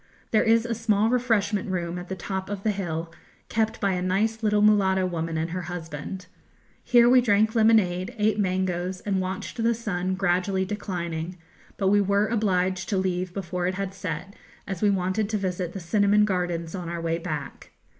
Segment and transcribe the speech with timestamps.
[0.31, 3.13] There is a small refreshment room at the top of the hill,
[3.49, 6.25] kept by a nice little mulatto woman and her husband.
[6.83, 11.37] Here we drank lemonade, ate mangoes, and watched the sun gradually declining,
[11.77, 14.33] but we were obliged to leave before it had set,
[14.65, 17.71] as we wanted to visit the cinnamon gardens on our way back.